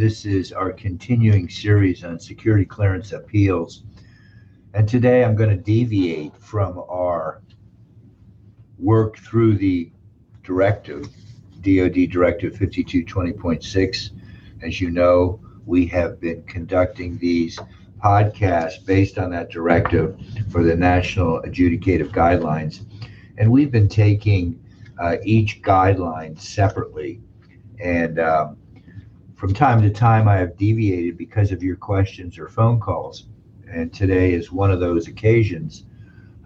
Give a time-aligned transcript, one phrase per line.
[0.00, 3.84] This is our continuing series on security clearance appeals.
[4.72, 7.42] And today I'm going to deviate from our
[8.78, 9.92] work through the
[10.42, 11.02] directive,
[11.60, 14.10] DoD Directive 5220.6.
[14.62, 17.58] As you know, we have been conducting these
[18.02, 20.18] podcasts based on that directive
[20.50, 22.86] for the National Adjudicative Guidelines.
[23.36, 24.64] And we've been taking
[24.98, 27.20] uh, each guideline separately.
[27.78, 28.56] And um,
[29.40, 33.24] from time to time, I have deviated because of your questions or phone calls.
[33.72, 35.86] And today is one of those occasions.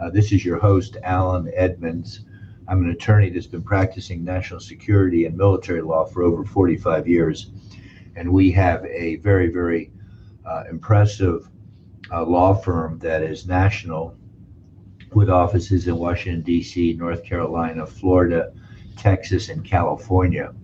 [0.00, 2.20] Uh, this is your host, Alan Edmonds.
[2.68, 7.50] I'm an attorney that's been practicing national security and military law for over 45 years.
[8.14, 9.90] And we have a very, very
[10.46, 11.48] uh, impressive
[12.12, 14.16] uh, law firm that is national
[15.12, 18.52] with offices in Washington, D.C., North Carolina, Florida,
[18.96, 20.54] Texas, and California.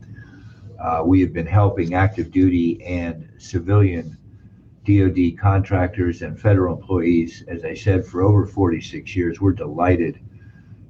[0.83, 4.17] Uh, we have been helping active duty and civilian
[4.86, 9.41] DoD contractors and federal employees, as I said, for over 46 years.
[9.41, 10.20] We're delighted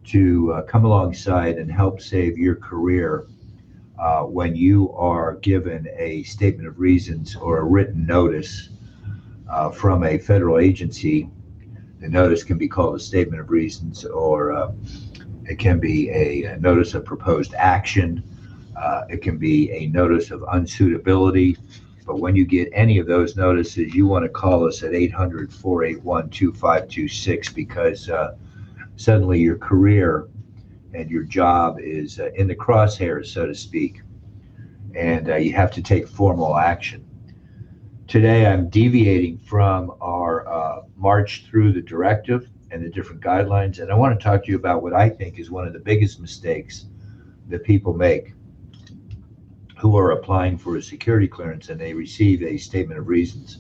[0.06, 3.27] to uh, come alongside and help save your career
[4.00, 8.70] uh, when you are given a statement of reasons or a written notice
[9.50, 11.28] uh, from a federal agency.
[12.00, 14.72] The notice can be called a statement of reasons or uh,
[15.44, 18.22] it can be a, a, notice of proposed action.
[18.76, 21.56] Uh, it can be a notice of unsuitability.
[22.06, 25.52] But when you get any of those notices, you want to call us at 800
[25.52, 28.34] 481 2526 because uh,
[28.96, 30.28] suddenly your career
[30.95, 34.02] and your job is uh, in the crosshairs, so to speak,
[34.95, 37.06] and uh, you have to take formal action.
[38.08, 43.90] Today, I'm deviating from our uh, march through the directive and the different guidelines, and
[43.90, 46.20] I want to talk to you about what I think is one of the biggest
[46.20, 46.86] mistakes
[47.48, 48.34] that people make
[49.80, 53.58] who are applying for a security clearance and they receive a statement of reasons.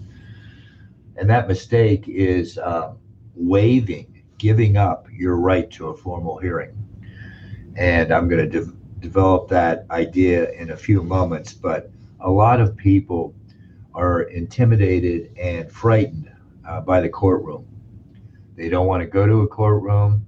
[1.16, 2.92] And that mistake is uh,
[3.34, 6.76] waiving, giving up your right to a formal hearing.
[7.76, 12.60] And I'm going to de- develop that idea in a few moments, but a lot
[12.60, 13.34] of people
[13.94, 16.30] are intimidated and frightened
[16.68, 17.66] uh, by the courtroom.
[18.56, 20.26] They don't want to go to a courtroom.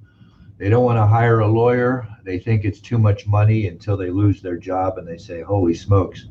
[0.56, 2.08] They don't want to hire a lawyer.
[2.24, 5.74] They think it's too much money until they lose their job and they say, Holy
[5.74, 6.28] smokes,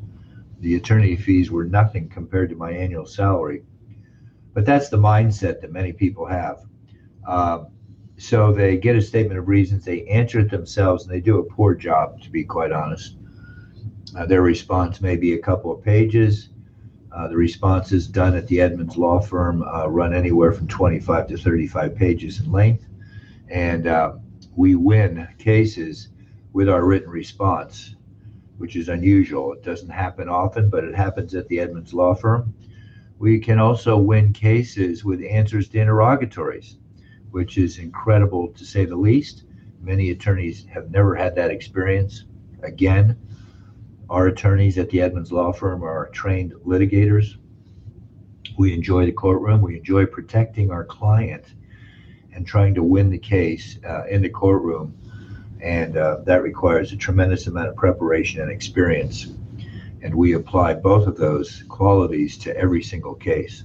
[0.60, 3.62] the attorney fees were nothing compared to my annual salary.
[4.54, 6.60] But that's the mindset that many people have.
[7.26, 7.68] Um,
[8.16, 11.44] so they get a statement of reasons, they answer it themselves, and they do a
[11.44, 13.16] poor job, to be quite honest.
[14.16, 16.50] Uh, their response may be a couple of pages.
[17.10, 21.36] Uh, the responses done at the Edmonds Law Firm uh, run anywhere from 25 to
[21.36, 22.86] 35 pages in length.
[23.50, 24.14] And uh,
[24.54, 26.08] we win cases
[26.52, 27.96] with our written response,
[28.58, 29.52] which is unusual.
[29.52, 32.54] It doesn't happen often, but it happens at the Edmonds Law Firm.
[33.18, 36.76] We can also win cases with answers to interrogatories,
[37.30, 39.44] which is incredible to say the least.
[39.80, 42.24] Many attorneys have never had that experience.
[42.62, 43.16] Again,
[44.10, 47.36] our attorneys at the Edmonds Law Firm are trained litigators.
[48.58, 49.62] We enjoy the courtroom.
[49.62, 51.54] We enjoy protecting our client
[52.34, 54.94] and trying to win the case uh, in the courtroom.
[55.60, 59.26] And uh, that requires a tremendous amount of preparation and experience.
[60.02, 63.64] And we apply both of those qualities to every single case.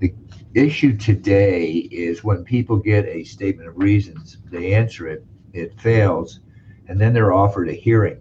[0.00, 0.12] The
[0.54, 6.40] issue today is when people get a statement of reasons, they answer it, it fails,
[6.88, 8.20] and then they're offered a hearing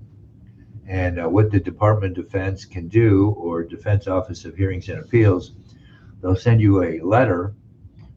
[0.90, 4.98] and uh, what the Department of Defense can do, or Defense Office of Hearings and
[5.00, 5.54] Appeals,
[6.20, 7.54] they'll send you a letter,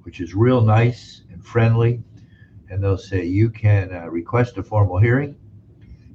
[0.02, 2.02] which is real nice and friendly,
[2.70, 5.36] and they'll say you can uh, request a formal hearing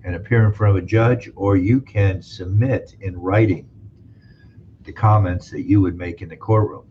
[0.04, 3.70] and appear in front of a judge, or you can submit in writing
[4.84, 6.86] the comments that you would make in the courtroom.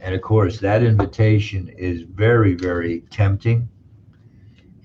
[0.00, 3.68] And of course, that invitation is very, very tempting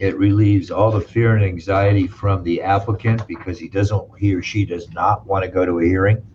[0.01, 4.41] it relieves all the fear and anxiety from the applicant because he doesn't, he or
[4.41, 6.25] she does not want to go to a hearing.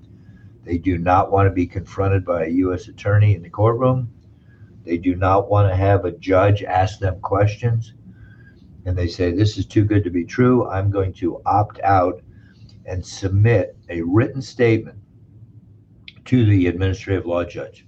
[0.66, 2.88] They do not want to be confronted by a U.S.
[2.88, 4.10] attorney in the courtroom.
[4.82, 7.94] They do not want to have a judge ask them questions.
[8.84, 10.68] And they say, This is too good to be true.
[10.68, 12.20] I'm going to opt out
[12.84, 14.98] and submit a written statement
[16.24, 17.86] to the administrative law judge.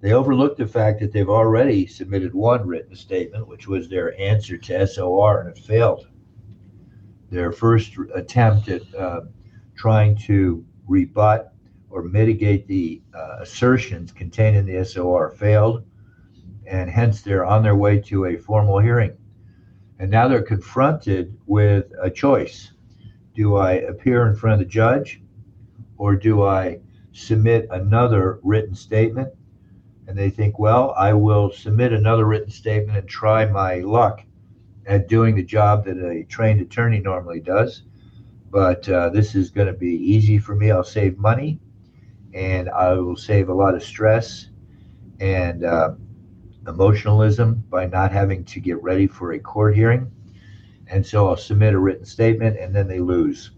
[0.00, 4.58] They overlooked the fact that they've already submitted one written statement, which was their answer
[4.58, 6.08] to SOR, and it failed.
[7.30, 9.20] Their first attempt at uh,
[9.76, 11.53] trying to rebut
[11.94, 15.84] or mitigate the uh, assertions contained in the SOR failed,
[16.66, 19.16] and hence they're on their way to a formal hearing.
[20.00, 22.72] And now they're confronted with a choice.
[23.36, 25.22] Do I appear in front of the judge
[25.96, 26.80] or do I
[27.12, 29.32] submit another written statement?
[30.08, 34.20] And they think, well, I will submit another written statement and try my luck
[34.84, 37.82] at doing the job that a trained attorney normally does.
[38.50, 40.72] But uh, this is going to be easy for me.
[40.72, 41.60] I'll save money
[42.34, 44.48] and I will save a lot of stress
[45.20, 45.94] and uh,
[46.66, 50.10] emotionalism by not having to get ready for a court hearing.
[50.88, 53.52] And so I'll submit a written statement and then they lose.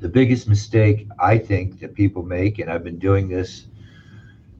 [0.00, 3.68] The biggest mistake I think that people make, and I've been doing this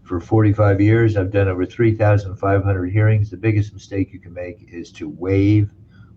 [0.04, 3.30] for 45 years, I've done over 3,500 hearings.
[3.30, 5.70] The biggest mistake you can make is to waive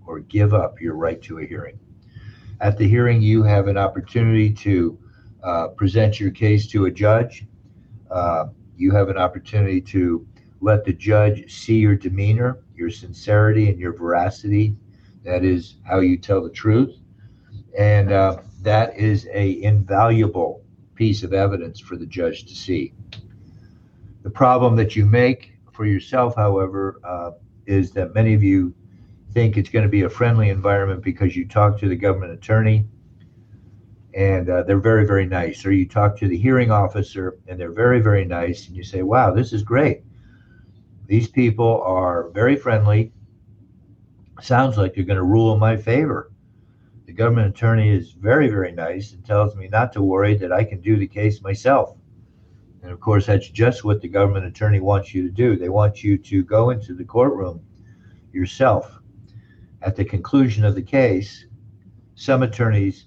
[0.06, 1.80] or give up your right to a hearing.
[2.62, 5.00] At the hearing, you have an opportunity to
[5.46, 7.46] uh, present your case to a judge.
[8.10, 8.46] Uh,
[8.76, 10.28] you have an opportunity to
[10.60, 14.76] let the judge see your demeanor, your sincerity, and your veracity.
[15.24, 16.98] That is how you tell the truth.
[17.78, 20.64] And uh, that is a invaluable
[20.96, 22.94] piece of evidence for the judge to see.
[24.24, 27.32] The problem that you make for yourself, however, uh,
[27.68, 28.74] is that many of you
[29.34, 32.88] think it's going to be a friendly environment because you talk to the government attorney
[34.16, 35.66] and uh, they're very, very nice.
[35.66, 39.02] Or you talk to the hearing officer and they're very, very nice, and you say,
[39.04, 40.04] wow, this is great.
[41.06, 43.12] These people are very friendly.
[44.42, 46.32] Sounds like they're going to rule in my favor.
[47.06, 50.64] The government attorney is very, very nice and tells me not to worry that I
[50.64, 51.96] can do the case myself.
[52.82, 55.58] And of course, that's just what the government attorney wants you to do.
[55.58, 57.62] They want you to go into the courtroom
[58.32, 59.00] yourself.
[59.82, 61.46] At the conclusion of the case,
[62.16, 63.06] some attorneys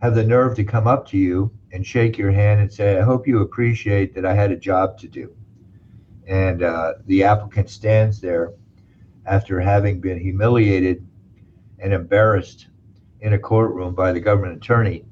[0.00, 3.02] have the nerve to come up to you and shake your hand and say, I
[3.02, 5.34] hope you appreciate that I had a job to do.
[6.26, 8.52] And uh, the applicant stands there
[9.26, 11.06] after having been humiliated
[11.78, 12.68] and embarrassed
[13.20, 15.04] in a courtroom by the government attorney,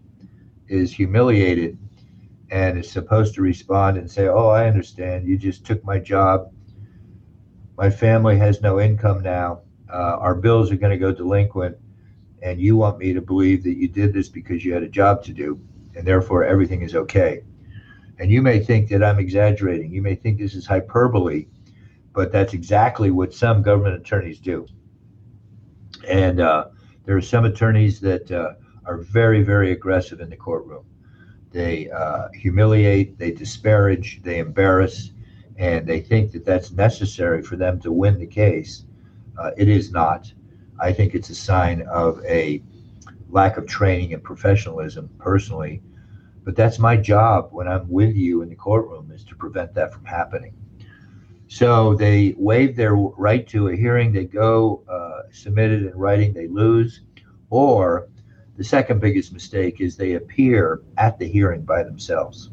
[0.69, 1.79] is humiliated
[2.51, 5.27] and is supposed to respond and say, Oh, I understand.
[5.27, 6.53] You just took my job.
[7.77, 9.63] My family has no income now.
[9.93, 11.77] Uh, our bills are going to go delinquent
[12.47, 15.25] and you want me to believe that you did this because you had a job
[15.25, 15.61] to do,
[15.97, 17.43] and therefore everything is okay.
[18.21, 19.93] And you may think that I'm exaggerating.
[19.93, 21.49] You may think this is hyperbole,
[22.13, 24.65] but that's exactly what some government attorneys do.
[26.07, 26.67] And uh,
[27.05, 28.53] there are some attorneys that uh,
[28.85, 30.85] are very, very aggressive in the courtroom.
[31.51, 35.11] They uh, humiliate, they disparage, they embarrass,
[35.57, 38.85] and they think that that's necessary for them to win the case.
[39.37, 40.33] Uh, it is not.
[40.79, 42.63] I think it's a sign of a
[43.31, 45.83] lack of training and professionalism personally.
[46.45, 49.93] But that's my job when I'm with you in the courtroom is to prevent that
[49.93, 50.55] from happening.
[51.49, 56.33] So they waive their right to a hearing, they go uh, submit it in writing,
[56.33, 57.03] they lose.
[57.51, 58.09] Or
[58.57, 62.51] the second biggest mistake is they appear at the hearing by themselves.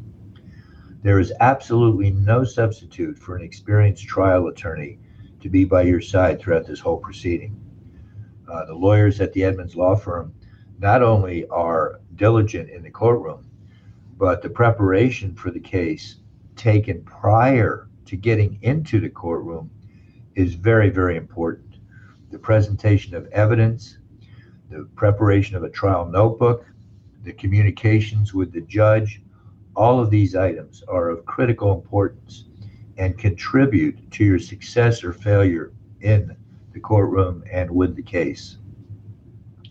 [1.02, 4.98] There is absolutely no substitute for an experienced trial attorney
[5.40, 7.60] to be by your side throughout this whole proceeding
[8.48, 10.34] uh, the lawyers at the Edmonds Law Firm
[10.78, 13.48] not only are diligent in the courtroom,
[14.16, 16.16] but the preparation for the case
[16.56, 19.70] taken prior to getting into the courtroom
[20.34, 21.76] is very, very important.
[22.30, 23.98] The presentation of evidence,
[24.70, 26.66] the preparation of a trial notebook,
[27.22, 29.22] the communications with the judge,
[29.76, 32.44] all of these items are of critical importance
[32.96, 36.36] and contribute to your success or failure in
[36.74, 38.58] the courtroom and with the case.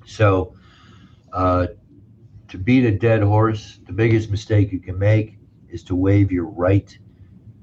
[0.05, 0.55] So,
[1.31, 1.67] uh,
[2.47, 5.37] to beat a dead horse, the biggest mistake you can make
[5.69, 6.97] is to waive your right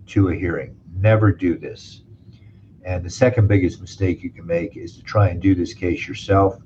[0.07, 0.77] to a hearing.
[0.97, 2.03] Never do this.
[2.85, 6.09] And the second biggest mistake you can make is to try and do this case
[6.09, 6.61] yourself.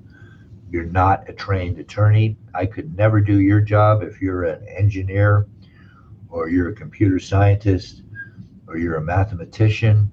[0.71, 2.35] You're not a trained attorney.
[2.53, 5.45] I could never do your job if you're an engineer
[6.29, 8.01] or you're a computer scientist
[8.67, 10.09] or you're a mathematician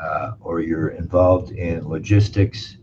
[0.00, 2.76] uh, or you're involved in logistics,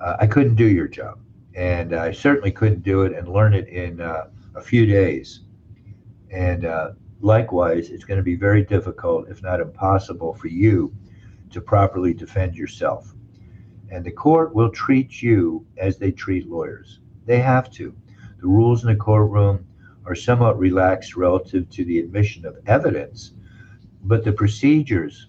[0.00, 1.18] uh, I couldn't do your job.
[1.54, 5.40] And I certainly couldn't do it and learn it in uh, a few days.
[6.30, 10.92] And uh, likewise, it's going to be very difficult, if not impossible, for you
[11.50, 13.14] to properly defend yourself.
[13.90, 16.98] And the court will treat you as they treat lawyers.
[17.26, 17.94] They have to.
[18.40, 19.64] The rules in the courtroom
[20.06, 23.32] are somewhat relaxed relative to the admission of evidence,
[24.02, 25.28] but the procedures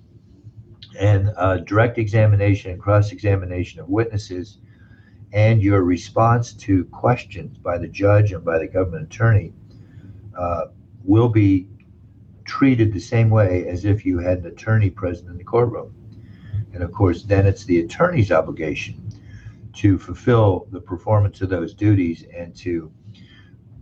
[0.97, 4.59] and uh, direct examination and cross examination of witnesses
[5.33, 9.53] and your response to questions by the judge and by the government attorney
[10.37, 10.65] uh,
[11.03, 11.67] will be
[12.45, 15.93] treated the same way as if you had an attorney present in the courtroom.
[16.73, 19.01] And of course, then it's the attorney's obligation
[19.73, 22.91] to fulfill the performance of those duties and to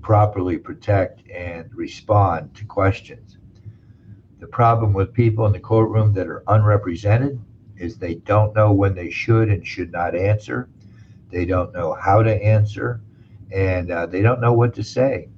[0.02, 3.38] properly protect and respond to questions.
[4.44, 7.40] The problem with people in the courtroom that are unrepresented
[7.78, 10.68] is they don't know when they should and should not answer.
[11.30, 13.00] They don't know how to answer,
[13.54, 15.30] and uh, they don't know what to say.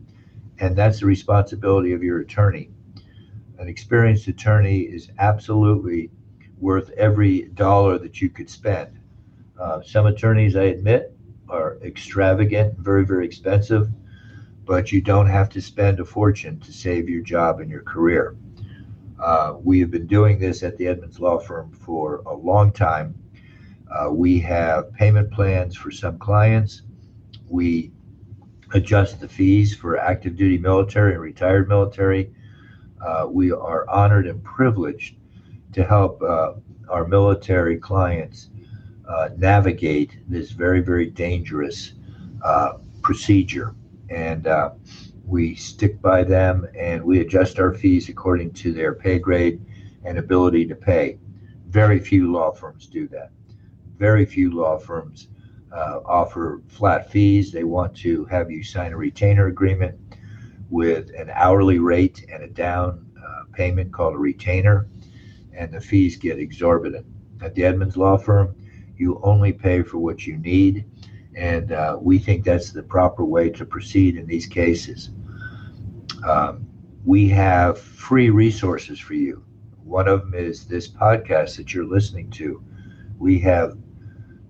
[0.58, 2.72] And that's the responsibility of your attorney.
[3.60, 6.10] An experienced attorney is absolutely
[6.60, 8.98] worth every dollar that you could spend.
[9.60, 11.16] Uh, some attorneys, I admit,
[11.48, 13.88] are extravagant, very, very expensive,
[14.66, 18.36] but you don't have to spend a fortune to save your job and your career.
[19.20, 23.16] Uh, we have been doing this at the Edmonds Law Firm for a long time.
[23.90, 26.82] Uh, we have payment plans for some clients.
[27.48, 27.92] We
[28.74, 32.34] adjust the fees for active duty military and retired military.
[33.06, 35.16] Uh, we are honored and privileged
[35.72, 36.54] to help uh,
[36.90, 38.50] our military clients
[39.08, 41.94] uh, navigate this very, very dangerous
[43.02, 43.76] procedure.
[44.10, 44.48] And
[45.28, 49.60] we stick by them and we adjust our fees according to their pay grade
[50.04, 51.18] and ability to pay.
[51.68, 53.32] Very few law firms do that.
[53.98, 55.30] Very few law firms
[55.72, 57.52] uh, offer flat fees.
[57.52, 60.00] They want to have you sign a retainer agreement
[60.70, 64.88] with an hourly rate and a down uh, payment called a retainer,
[65.54, 67.06] and the fees get exorbitant.
[67.42, 68.56] At the Edmonds Law Firm,
[68.98, 70.86] you only pay for what you need,
[71.36, 75.10] and uh, we think that's the proper way to proceed in these cases.
[76.26, 76.66] Um,
[77.04, 79.44] we have free resources for you.
[79.84, 82.64] One of them is this podcast that you're listening to.
[83.20, 83.78] We have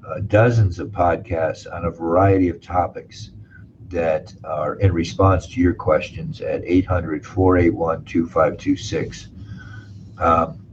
[0.07, 3.31] uh, dozens of podcasts on a variety of topics
[3.89, 9.29] that are in response to your questions at 800 481 2526.
[10.17, 10.65] Um,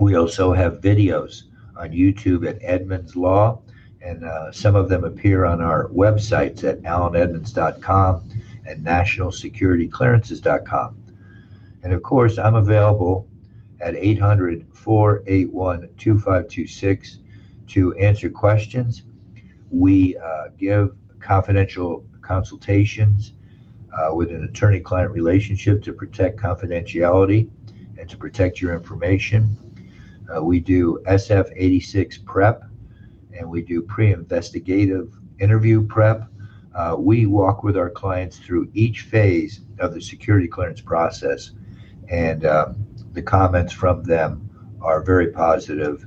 [0.00, 1.44] we also have videos
[1.76, 3.60] on YouTube at Edmonds Law,
[4.02, 8.30] and uh, some of them appear on our websites at alanedmonds.com
[8.66, 10.96] and nationalsecurityclearances.com.
[11.82, 13.26] And of course, I'm available
[13.80, 17.18] at 800 481 2526
[17.68, 19.02] to answer questions.
[19.70, 23.34] We uh, give confidential consultations
[23.92, 27.48] uh, with an attorney client relationship to protect confidentiality
[27.98, 29.56] and to protect your information.
[30.34, 32.69] Uh, we do SF 86 prep
[33.36, 36.26] and we do pre investigative interview prep.
[36.74, 41.50] Uh, we walk with our clients through each phase of the security clearance process,
[42.08, 42.76] and um,
[43.12, 44.48] the comments from them
[44.80, 46.06] are very positive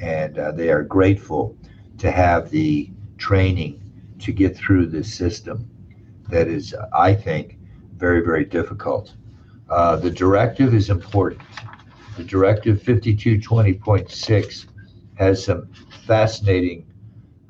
[0.00, 1.56] and uh, they are grateful
[1.98, 3.80] to have the training
[4.18, 5.68] to get through this system
[6.28, 7.58] that is, I think,
[7.96, 9.14] very, very difficult.
[9.68, 11.42] Uh, the directive is important.
[12.16, 14.66] The directive 5220.6
[15.16, 15.68] has some
[16.04, 16.86] fascinating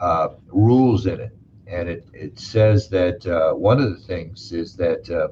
[0.01, 1.37] uh, rules in it.
[1.67, 5.29] And it, it says that uh, one of the things is that uh,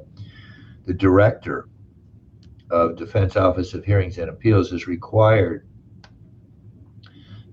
[0.86, 1.68] the director
[2.70, 5.66] of Defense Office of Hearings and Appeals is required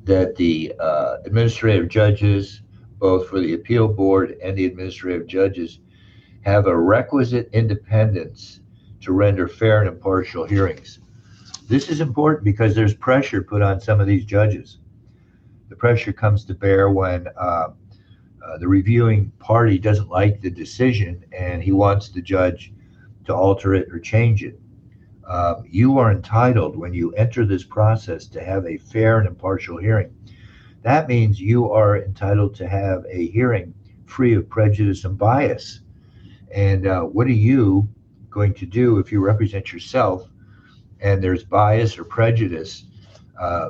[0.06, 2.62] that the uh, administrative judges,
[3.00, 5.80] both for the appeal board and the administrative judges,
[6.42, 8.62] have a requisite independence
[9.02, 11.00] to render fair and impartial hearings.
[11.68, 14.79] This is important because there's pressure put on some of these judges.
[15.80, 17.70] Pressure comes to bear when uh,
[18.46, 22.74] uh, the reviewing party doesn't like the decision and he wants the judge
[23.26, 24.60] to alter it or change it.
[25.26, 29.78] Uh, you are entitled when you enter this process to have a fair and impartial
[29.78, 30.14] hearing.
[30.82, 33.74] That means you are entitled to have a hearing
[34.06, 35.82] free of prejudice and bias.
[36.52, 37.88] And uh, what are you
[38.30, 40.28] going to do if you represent yourself
[41.00, 42.86] and there's bias or prejudice
[43.40, 43.70] uh,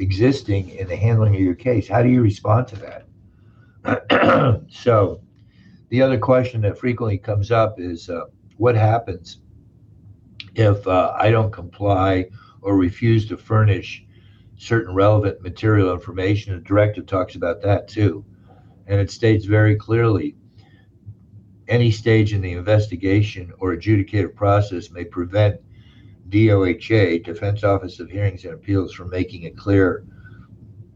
[0.00, 1.88] existing in the handling of your case?
[1.88, 3.04] How do you respond to
[3.84, 4.62] that?
[4.70, 5.22] so,
[5.88, 8.24] the other question that frequently comes up is uh,
[8.56, 9.38] what happens
[10.54, 12.26] if uh, I don't comply
[12.62, 14.04] or refuse to furnish
[14.56, 16.54] certain relevant material information.
[16.54, 18.24] The directive talks about that too.
[18.86, 20.36] And it states very clearly
[21.68, 25.60] any stage in the investigation or adjudicative process may prevent
[26.30, 30.06] DOHA, Defense Office of Hearings and Appeals, from making a clear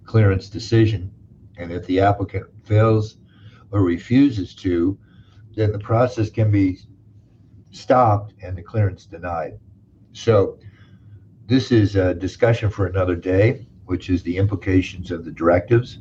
[0.04, 1.10] clearance decision.
[1.56, 3.16] And if the applicant fails
[3.70, 4.98] or refuses to,
[5.54, 6.78] then the process can be
[7.70, 9.58] stopped and the clearance denied.
[10.12, 10.58] So
[11.46, 15.98] this is a discussion for another day, which is the implications of the directives.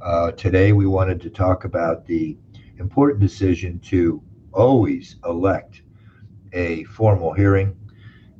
[0.00, 2.36] Uh, today, we wanted to talk about the
[2.78, 5.82] important decision to always elect
[6.52, 7.76] a formal hearing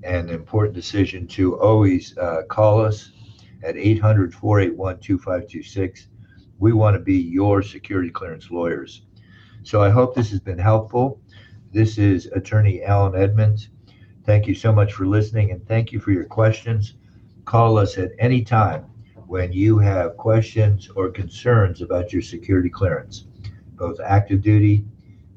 [0.04, 3.12] and important decision to always uh, call us
[3.62, 6.08] at 800 481 2526.
[6.58, 9.02] We want to be your security clearance lawyers.
[9.62, 11.20] So I hope this has been helpful.
[11.72, 13.68] This is Attorney Alan Edmonds.
[14.24, 16.94] Thank you so much for listening and thank you for your questions.
[17.44, 18.84] Call us at any time
[19.26, 23.26] when you have questions or concerns about your security clearance.
[23.74, 24.84] Both active duty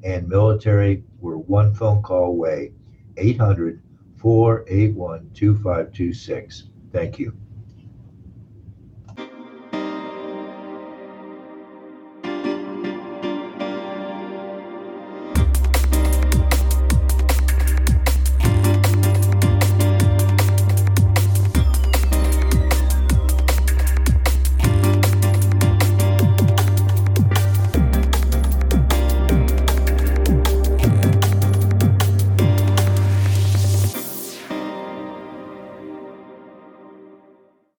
[0.04, 2.72] and military, we're one phone call away
[3.16, 3.80] 800
[4.26, 6.64] 481 2526.
[6.90, 7.32] Thank you.